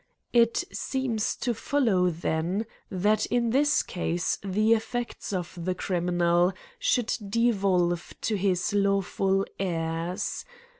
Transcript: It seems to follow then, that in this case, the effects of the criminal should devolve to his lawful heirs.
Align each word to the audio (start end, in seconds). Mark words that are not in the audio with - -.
It 0.33 0.63
seems 0.73 1.35
to 1.35 1.53
follow 1.53 2.09
then, 2.09 2.65
that 2.89 3.27
in 3.27 3.51
this 3.51 3.83
case, 3.83 4.39
the 4.43 4.73
effects 4.73 5.31
of 5.31 5.55
the 5.63 5.75
criminal 5.75 6.53
should 6.79 7.13
devolve 7.29 8.11
to 8.21 8.35
his 8.35 8.73
lawful 8.73 9.45
heirs. 9.59 10.43